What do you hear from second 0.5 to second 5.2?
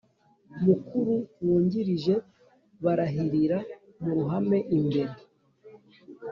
Mukuru wungirije barahirira mu ruhame imbere